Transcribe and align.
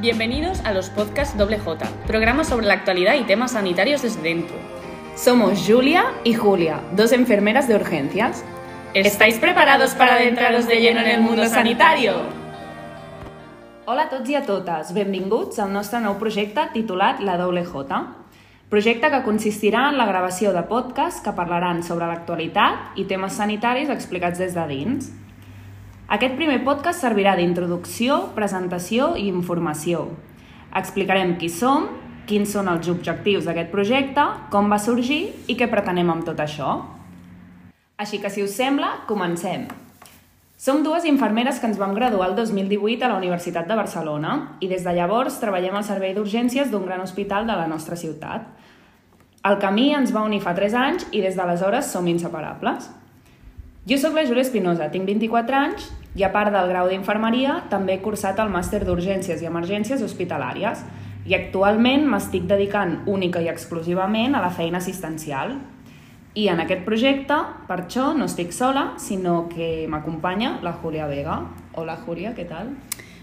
Bienvenidos 0.00 0.60
a 0.64 0.72
los 0.72 0.88
podcasts 0.88 1.36
Doble 1.36 1.58
J, 1.58 1.86
programas 2.06 2.48
sobre 2.48 2.64
la 2.64 2.72
actualidad 2.72 3.16
y 3.16 3.24
temas 3.24 3.50
sanitarios 3.50 4.00
desde 4.00 4.22
dentro. 4.22 4.56
Somos 5.14 5.62
Julia 5.66 6.06
y 6.24 6.32
Julia, 6.32 6.80
dos 6.96 7.12
enfermeras 7.12 7.68
de 7.68 7.74
urgencias. 7.74 8.42
¿Estáis 8.94 9.38
preparados 9.38 9.90
para 9.90 10.14
adentraros 10.14 10.66
de 10.66 10.80
lleno 10.80 11.00
en 11.00 11.06
el 11.06 11.20
mundo 11.20 11.44
sanitario? 11.44 12.14
Hola 13.84 14.04
a 14.04 14.08
tots 14.08 14.30
i 14.30 14.38
a 14.40 14.46
totes, 14.46 14.94
benvinguts 14.96 15.60
al 15.60 15.68
nostre 15.68 16.00
nou 16.00 16.16
projecte 16.16 16.64
titulat 16.72 17.20
La 17.20 17.36
Doble 17.36 17.66
J. 17.68 18.00
Projecte 18.72 19.10
que 19.12 19.20
consistirà 19.28 19.90
en 19.90 20.00
la 20.00 20.08
gravació 20.08 20.54
de 20.56 20.64
podcasts 20.64 21.20
que 21.20 21.36
parlaran 21.36 21.84
sobre 21.84 22.08
l'actualitat 22.08 22.96
i 22.96 23.04
temes 23.04 23.36
sanitaris 23.36 23.92
explicats 23.92 24.40
des 24.40 24.56
de 24.56 24.64
dins. 24.64 25.12
Aquest 26.10 26.32
primer 26.34 26.56
podcast 26.66 27.04
servirà 27.04 27.36
d'introducció, 27.38 28.16
presentació 28.34 29.12
i 29.14 29.28
informació. 29.30 30.08
Explicarem 30.74 31.36
qui 31.38 31.46
som, 31.54 31.84
quins 32.26 32.50
són 32.50 32.66
els 32.66 32.88
objectius 32.90 33.46
d'aquest 33.46 33.70
projecte, 33.70 34.24
com 34.50 34.66
va 34.74 34.80
sorgir 34.82 35.20
i 35.46 35.54
què 35.54 35.68
pretenem 35.70 36.10
amb 36.10 36.26
tot 36.26 36.42
això. 36.42 36.72
Així 37.94 38.18
que, 38.18 38.26
si 38.26 38.42
us 38.42 38.56
sembla, 38.58 39.04
comencem. 39.06 39.68
Som 40.58 40.82
dues 40.82 41.06
infermeres 41.06 41.62
que 41.62 41.70
ens 41.70 41.78
vam 41.78 41.94
graduar 41.94 42.32
el 42.32 42.34
2018 42.40 43.06
a 43.06 43.12
la 43.14 43.20
Universitat 43.22 43.70
de 43.70 43.78
Barcelona 43.78 44.34
i 44.58 44.66
des 44.66 44.82
de 44.82 44.96
llavors 44.98 45.38
treballem 45.38 45.78
al 45.78 45.86
servei 45.86 46.16
d'urgències 46.18 46.74
d'un 46.74 46.90
gran 46.90 47.06
hospital 47.06 47.46
de 47.46 47.54
la 47.54 47.70
nostra 47.70 47.94
ciutat. 47.94 48.50
El 49.46 49.62
camí 49.62 49.92
ens 49.94 50.10
va 50.10 50.26
unir 50.26 50.42
fa 50.42 50.58
3 50.58 50.74
anys 50.74 51.06
i 51.14 51.22
des 51.22 51.38
d'aleshores 51.38 51.94
som 51.94 52.10
inseparables. 52.10 52.90
Jo 53.86 53.96
sóc 53.96 54.18
la 54.18 54.26
Júlia 54.26 54.42
Espinosa, 54.42 54.90
tinc 54.90 55.06
24 55.06 55.56
anys 55.56 55.90
i 56.14 56.24
a 56.26 56.32
part 56.32 56.52
del 56.52 56.68
grau 56.72 56.88
d'infermeria 56.90 57.60
també 57.70 57.94
he 57.94 58.02
cursat 58.02 58.40
el 58.42 58.50
màster 58.50 58.82
d'urgències 58.84 59.42
i 59.42 59.48
emergències 59.50 60.02
hospitalàries 60.02 60.82
i 61.26 61.36
actualment 61.36 62.06
m'estic 62.08 62.48
dedicant 62.50 63.00
única 63.06 63.42
i 63.42 63.50
exclusivament 63.52 64.34
a 64.34 64.40
la 64.42 64.50
feina 64.50 64.78
assistencial. 64.78 65.58
I 66.34 66.46
en 66.48 66.62
aquest 66.62 66.84
projecte, 66.86 67.36
per 67.66 67.80
això, 67.84 68.12
no 68.14 68.26
estic 68.30 68.54
sola, 68.54 68.94
sinó 69.02 69.48
que 69.50 69.86
m'acompanya 69.90 70.58
la 70.62 70.72
Julia 70.78 71.06
Vega. 71.10 71.40
Hola 71.74 71.96
Julia, 71.96 72.34
¿qué 72.34 72.44
tal? 72.44 72.76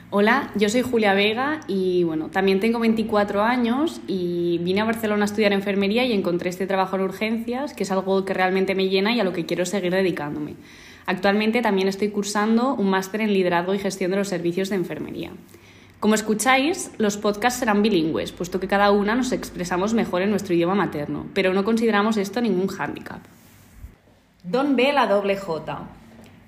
Hola, 0.09 0.51
yo 0.55 0.69
soy 0.69 0.83
Julia 0.83 1.13
Vega 1.13 1.59
y 1.67 2.05
bueno, 2.05 2.29
también 2.29 2.61
tengo 2.61 2.79
24 2.79 3.43
años 3.43 3.99
y 4.07 4.57
vine 4.63 4.79
a 4.79 4.85
Barcelona 4.85 5.23
a 5.23 5.25
estudiar 5.25 5.51
enfermería 5.51 6.05
y 6.05 6.13
encontré 6.13 6.49
este 6.49 6.65
trabajo 6.65 6.95
en 6.95 7.01
urgencias, 7.01 7.73
que 7.73 7.83
es 7.83 7.91
algo 7.91 8.23
que 8.23 8.33
realmente 8.33 8.73
me 8.73 8.87
llena 8.87 9.13
y 9.13 9.19
a 9.19 9.25
lo 9.25 9.33
que 9.33 9.45
quiero 9.45 9.65
seguir 9.65 9.91
dedicándome. 9.91 10.55
Actualmente 11.07 11.61
también 11.61 11.87
estoy 11.87 12.09
cursando 12.09 12.75
un 12.75 12.89
máster 12.89 13.21
en 13.21 13.33
liderazgo 13.33 13.73
y 13.73 13.79
gestión 13.79 14.11
de 14.11 14.17
los 14.17 14.27
servicios 14.27 14.69
de 14.69 14.75
enfermería. 14.75 15.31
Como 16.01 16.15
escucháis, 16.15 16.91
los 16.97 17.17
podcasts 17.17 17.59
serán 17.59 17.81
bilingües, 17.81 18.33
puesto 18.33 18.59
que 18.59 18.67
cada 18.67 18.91
una 18.91 19.15
nos 19.15 19.31
expresamos 19.31 19.93
mejor 19.93 20.21
en 20.21 20.29
nuestro 20.29 20.53
idioma 20.53 20.75
materno, 20.75 21.25
pero 21.33 21.53
no 21.53 21.63
consideramos 21.63 22.17
esto 22.17 22.41
ningún 22.41 22.67
hándicap. 22.67 23.21
D'on 24.43 24.75
ve 24.75 24.91
la 24.91 25.07
doble 25.07 25.37
J? 25.37 25.79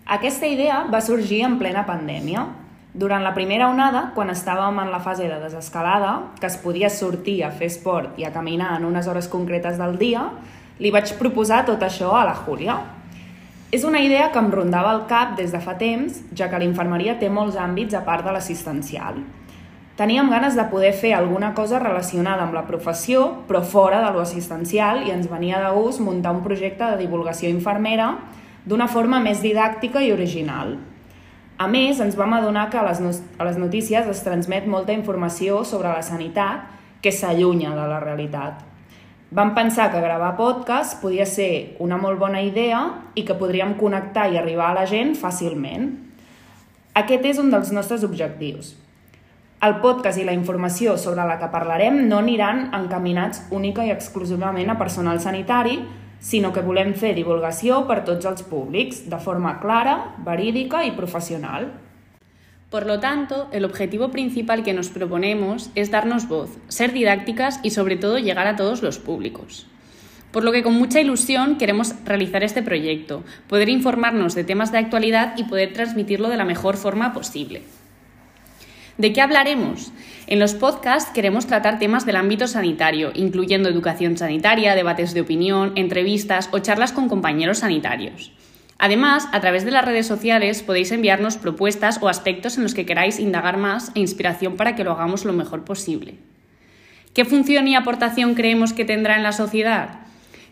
Aquesta 0.05 0.45
idea 0.45 0.83
va 0.91 1.01
sorgir 1.01 1.41
en 1.47 1.57
plena 1.57 1.85
pandèmia. 1.87 2.45
Durant 2.93 3.23
la 3.23 3.33
primera 3.33 3.69
onada, 3.69 4.11
quan 4.13 4.29
estàvem 4.29 4.83
en 4.83 4.91
la 4.91 4.99
fase 4.99 5.27
de 5.29 5.39
desescalada, 5.39 6.33
que 6.39 6.47
es 6.47 6.57
podia 6.57 6.89
sortir 6.89 7.43
a 7.45 7.51
fer 7.51 7.71
esport 7.71 8.19
i 8.19 8.27
a 8.27 8.31
caminar 8.33 8.75
en 8.77 8.85
unes 8.85 9.07
hores 9.07 9.27
concretes 9.31 9.77
del 9.79 9.97
dia, 9.97 10.29
li 10.79 10.91
vaig 10.91 11.15
proposar 11.17 11.65
tot 11.65 11.81
això 11.85 12.11
a 12.17 12.25
la 12.27 12.35
Júlia. 12.35 12.79
És 13.69 13.83
una 13.85 13.99
idea 14.01 14.31
que 14.33 14.41
em 14.41 14.47
rondava 14.49 14.89
al 14.89 15.03
cap 15.05 15.35
des 15.37 15.51
de 15.53 15.59
fa 15.61 15.75
temps, 15.77 16.23
ja 16.33 16.47
que 16.49 16.57
l'infermeria 16.57 17.19
té 17.21 17.27
molts 17.29 17.53
àmbits 17.53 17.93
a 17.93 18.01
part 18.01 18.25
de 18.25 18.31
l'assistencial. 18.33 19.19
Teníem 19.99 20.31
ganes 20.31 20.55
de 20.57 20.63
poder 20.71 20.89
fer 20.97 21.11
alguna 21.13 21.51
cosa 21.53 21.77
relacionada 21.77 22.47
amb 22.47 22.55
la 22.57 22.63
professió, 22.65 23.43
però 23.45 23.61
fora 23.61 23.99
de 24.01 24.09
lo 24.15 24.23
assistencial, 24.23 25.03
i 25.05 25.13
ens 25.13 25.29
venia 25.29 25.59
de 25.61 25.69
gust 25.75 26.01
muntar 26.01 26.31
un 26.33 26.41
projecte 26.41 26.87
de 26.87 26.97
divulgació 27.03 27.51
infermera 27.53 28.15
d'una 28.65 28.87
forma 28.89 29.19
més 29.21 29.43
didàctica 29.45 30.01
i 30.01 30.09
original. 30.15 30.73
A 31.59 31.67
més, 31.67 31.99
ens 32.01 32.17
vam 32.17 32.33
adonar 32.33 32.71
que 32.71 32.79
a 32.79 32.87
les, 32.87 33.21
a 33.37 33.45
les 33.45 33.61
notícies 33.61 34.07
es 34.07 34.23
transmet 34.25 34.65
molta 34.65 34.97
informació 34.97 35.61
sobre 35.61 35.93
la 35.93 36.01
sanitat 36.01 36.65
que 37.03 37.13
s'allunya 37.13 37.75
de 37.77 37.85
la 37.85 38.01
realitat. 38.01 38.65
Vam 39.31 39.53
pensar 39.53 39.91
que 39.91 40.01
gravar 40.01 40.33
podcast 40.37 40.95
podia 41.03 41.25
ser 41.29 41.75
una 41.85 41.99
molt 42.01 42.17
bona 42.17 42.39
idea 42.41 42.79
i 43.13 43.21
que 43.21 43.35
podríem 43.37 43.75
connectar 43.77 44.23
i 44.33 44.39
arribar 44.39 44.71
a 44.71 44.77
la 44.79 44.85
gent 44.89 45.11
fàcilment. 45.13 45.91
Aquest 46.97 47.27
és 47.29 47.37
un 47.37 47.51
dels 47.53 47.69
nostres 47.69 48.01
objectius. 48.07 48.71
El 49.61 49.75
podcast 49.83 50.17
i 50.17 50.25
la 50.25 50.33
informació 50.33 50.95
sobre 50.97 51.27
la 51.29 51.35
que 51.37 51.51
parlarem 51.53 52.07
no 52.07 52.23
aniran 52.23 52.71
encaminats 52.73 53.43
única 53.53 53.85
i 53.85 53.93
exclusivament 53.93 54.73
a 54.73 54.79
personal 54.81 55.21
sanitari, 55.21 55.77
sinó 56.19 56.49
que 56.49 56.65
volem 56.65 56.95
fer 56.97 57.13
divulgació 57.13 57.83
per 57.85 58.01
tots 58.09 58.25
els 58.25 58.41
públics, 58.49 59.03
de 59.13 59.21
forma 59.21 59.59
clara, 59.61 60.15
verídica 60.25 60.81
i 60.87 60.95
professional. 60.97 61.69
Por 62.69 62.85
lo 62.85 62.99
tanto, 62.99 63.49
el 63.51 63.65
objetivo 63.65 64.11
principal 64.11 64.63
que 64.63 64.73
nos 64.73 64.89
proponemos 64.89 65.71
es 65.73 65.89
darnos 65.89 66.27
voz, 66.27 66.51
ser 66.67 66.93
didácticas 66.93 67.59
y 67.63 67.71
sobre 67.71 67.95
todo 67.95 68.19
llegar 68.19 68.45
a 68.45 68.55
todos 68.55 68.83
los 68.83 68.99
públicos. 68.99 69.65
Por 70.31 70.43
lo 70.43 70.51
que 70.51 70.61
con 70.61 70.75
mucha 70.75 71.01
ilusión 71.01 71.57
queremos 71.57 71.95
realizar 72.05 72.43
este 72.43 72.61
proyecto, 72.61 73.23
poder 73.47 73.69
informarnos 73.69 74.35
de 74.35 74.43
temas 74.43 74.71
de 74.71 74.77
actualidad 74.77 75.33
y 75.35 75.45
poder 75.45 75.73
transmitirlo 75.73 76.29
de 76.29 76.37
la 76.37 76.45
mejor 76.45 76.77
forma 76.77 77.11
posible. 77.11 77.63
¿De 78.99 79.13
qué 79.13 79.21
hablaremos? 79.21 79.91
En 80.27 80.37
los 80.37 80.53
podcasts 80.53 81.09
queremos 81.11 81.47
tratar 81.47 81.79
temas 81.79 82.05
del 82.05 82.17
ámbito 82.17 82.47
sanitario, 82.47 83.11
incluyendo 83.15 83.69
educación 83.69 84.15
sanitaria, 84.15 84.75
debates 84.75 85.15
de 85.15 85.21
opinión, 85.21 85.71
entrevistas 85.75 86.49
o 86.51 86.59
charlas 86.59 86.91
con 86.91 87.09
compañeros 87.09 87.59
sanitarios. 87.59 88.31
Además, 88.79 89.27
a 89.33 89.41
través 89.41 89.65
de 89.65 89.71
las 89.71 89.83
redes 89.83 90.07
sociales 90.07 90.63
podéis 90.63 90.93
enviarnos 90.93 91.37
propuestas 91.37 91.99
o 92.01 92.07
aspectos 92.07 92.57
en 92.57 92.63
los 92.63 92.73
que 92.73 92.85
queráis 92.85 93.19
indagar 93.19 93.57
más 93.57 93.91
e 93.93 93.99
inspiración 93.99 94.55
para 94.55 94.75
que 94.75 94.85
lo 94.85 94.93
hagamos 94.93 95.25
lo 95.25 95.33
mejor 95.33 95.65
posible. 95.65 96.15
¿Qué 97.13 97.25
función 97.25 97.67
y 97.67 97.75
aportación 97.75 98.35
creemos 98.35 98.71
que 98.71 98.85
tendrá 98.85 99.17
en 99.17 99.23
la 99.23 99.33
sociedad? 99.33 99.99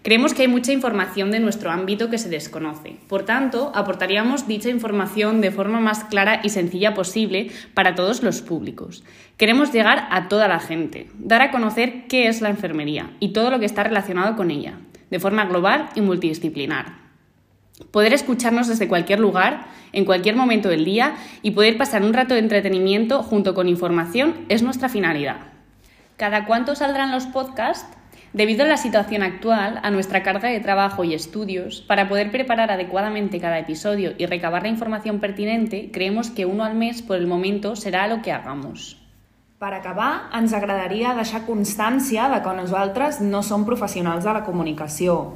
Creemos 0.04 0.34
que 0.34 0.42
hay 0.42 0.48
mucha 0.50 0.74
información 0.74 1.32
de 1.32 1.40
nuestro 1.40 1.72
ámbito 1.72 2.10
que 2.10 2.18
se 2.18 2.30
desconoce. 2.30 2.98
Por 3.08 3.24
tanto, 3.24 3.72
aportaríamos 3.74 4.46
dicha 4.46 4.70
información 4.70 5.40
de 5.40 5.52
forma 5.52 5.80
más 5.80 6.04
clara 6.04 6.42
y 6.44 6.50
sencilla 6.50 6.94
posible 6.94 7.52
para 7.74 7.96
todos 7.96 8.24
los 8.24 8.42
públicos. 8.42 9.06
Queremos 9.38 9.72
llegar 9.72 10.08
a 10.12 10.28
toda 10.28 10.50
la 10.50 10.60
gente, 10.60 11.08
dar 11.18 11.42
a 11.42 11.52
conocer 11.52 12.08
qué 12.08 12.28
es 12.28 12.42
la 12.42 12.50
enfermería 12.50 13.12
y 13.22 13.30
todo 13.30 13.52
lo 13.52 13.60
que 13.60 13.66
está 13.66 13.84
relacionado 13.84 14.36
con 14.36 14.52
ella, 14.52 14.80
de 15.10 15.20
forma 15.20 15.46
global 15.46 15.90
y 15.96 16.02
multidisciplinar. 16.02 17.07
Poder 17.92 18.14
escucharnos 18.14 18.68
desde 18.68 18.88
cualquier 18.88 19.20
lugar, 19.20 19.68
en 19.94 20.06
cualquier 20.06 20.36
momento 20.36 20.70
del 20.70 20.86
día 20.86 21.16
y 21.42 21.52
poder 21.52 21.78
pasar 21.78 22.04
un 22.04 22.14
rato 22.14 22.34
de 22.34 22.40
entretenimiento 22.40 23.24
junto 23.24 23.54
con 23.54 23.70
información 23.70 24.46
es 24.50 24.64
nuestra 24.64 24.90
finalidad. 24.90 25.38
¿Cada 26.18 26.46
cuánto 26.46 26.76
saldrán 26.76 27.12
los 27.12 27.28
podcasts? 27.28 27.88
Debido 28.34 28.66
a 28.66 28.68
la 28.68 28.78
situación 28.78 29.24
actual, 29.24 29.80
a 29.84 29.90
nuestra 29.90 30.22
carga 30.22 30.50
de 30.50 30.60
trabajo 30.60 31.04
y 31.04 31.14
estudios, 31.14 31.82
para 31.82 32.10
poder 32.10 32.32
preparar 32.32 32.72
adecuadamente 32.72 33.40
cada 33.40 33.58
episodio 33.58 34.14
y 34.18 34.26
recabar 34.26 34.64
la 34.64 34.70
información 34.70 35.20
pertinente, 35.20 35.90
creemos 35.92 36.30
que 36.30 36.46
uno 36.46 36.64
al 36.64 36.76
mes 36.76 37.02
por 37.02 37.18
el 37.18 37.28
momento 37.28 37.76
será 37.76 38.08
lo 38.08 38.22
que 38.22 38.32
hagamos. 38.32 39.02
Per 39.58 39.74
acabar, 39.74 40.30
ens 40.38 40.54
agradaria 40.54 41.16
deixar 41.18 41.48
constància 41.48 42.28
de 42.30 42.44
que 42.46 42.52
nosaltres 42.54 43.18
no 43.26 43.42
som 43.42 43.64
professionals 43.66 44.22
de 44.22 44.34
la 44.36 44.44
comunicació. 44.46 45.34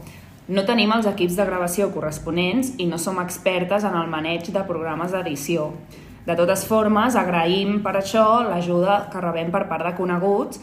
No 0.51 0.65
tenim 0.67 0.91
els 0.91 1.05
equips 1.07 1.37
de 1.37 1.45
gravació 1.47 1.85
corresponents 1.93 2.73
i 2.83 2.87
no 2.89 2.97
som 2.99 3.21
expertes 3.21 3.85
en 3.87 3.93
el 3.95 4.09
maneig 4.11 4.49
de 4.51 4.63
programes 4.67 5.13
d'edició. 5.15 5.69
De 6.25 6.35
totes 6.35 6.65
formes, 6.67 7.15
agraïm 7.15 7.77
per 7.85 7.93
això 7.95 8.25
l'ajuda 8.49 8.97
que 9.13 9.21
rebem 9.23 9.53
per 9.53 9.63
part 9.69 9.87
de 9.87 9.93
coneguts 9.95 10.59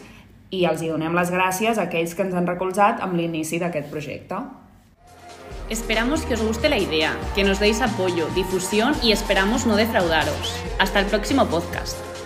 i 0.53 0.67
els 0.69 0.85
hi 0.85 0.93
donem 0.93 1.17
les 1.17 1.33
gràcies 1.33 1.81
a 1.81 1.89
aquells 1.89 2.13
que 2.13 2.27
ens 2.27 2.37
han 2.37 2.51
recolzat 2.51 3.01
amb 3.01 3.17
l'inici 3.17 3.63
d'aquest 3.63 3.89
projecte. 3.89 4.43
Esperamos 5.73 6.29
que 6.29 6.37
os 6.37 6.45
guste 6.45 6.69
la 6.69 6.79
idea, 6.85 7.17
que 7.35 7.45
nos 7.45 7.61
deis 7.61 7.81
apoyo, 7.81 8.29
difusión 8.35 8.93
y 9.03 9.13
esperamos 9.13 9.65
no 9.65 9.77
defraudaros. 9.77 10.55
Hasta 10.79 11.01
el 11.01 11.07
próximo 11.07 11.47
podcast. 11.47 12.18